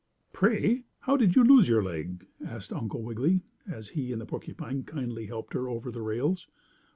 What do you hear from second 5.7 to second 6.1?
the